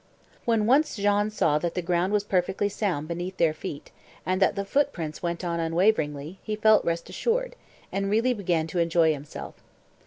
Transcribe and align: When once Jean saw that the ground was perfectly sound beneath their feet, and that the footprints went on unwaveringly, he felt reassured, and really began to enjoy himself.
When 0.45 0.65
once 0.65 0.95
Jean 0.95 1.29
saw 1.29 1.59
that 1.59 1.75
the 1.75 1.81
ground 1.83 2.11
was 2.11 2.23
perfectly 2.23 2.69
sound 2.69 3.07
beneath 3.07 3.37
their 3.37 3.53
feet, 3.53 3.91
and 4.25 4.41
that 4.41 4.55
the 4.55 4.65
footprints 4.65 5.21
went 5.21 5.43
on 5.45 5.59
unwaveringly, 5.59 6.39
he 6.41 6.55
felt 6.55 6.83
reassured, 6.83 7.55
and 7.91 8.09
really 8.09 8.33
began 8.33 8.65
to 8.65 8.79
enjoy 8.79 9.13
himself. 9.13 9.53